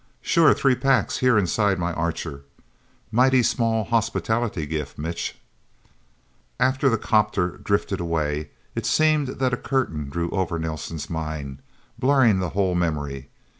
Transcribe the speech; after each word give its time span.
"Sure. 0.23 0.51
Three 0.55 0.73
packs 0.73 1.19
here 1.19 1.37
inside 1.37 1.77
my 1.77 1.93
Archer. 1.93 2.41
Mighty 3.11 3.43
small 3.43 3.83
hospitality 3.83 4.65
gift, 4.65 4.97
Mitch..." 4.97 5.37
After 6.59 6.89
the 6.89 6.97
'copter 6.97 7.59
drifted 7.59 7.99
away, 7.99 8.49
it 8.73 8.87
seemed 8.87 9.27
that 9.27 9.53
a 9.53 9.57
curtain 9.57 10.09
drew 10.09 10.31
over 10.31 10.57
Nelsen's 10.57 11.07
mind, 11.07 11.59
blurring 11.99 12.39
the 12.39 12.49
whole 12.49 12.73
memory. 12.73 13.29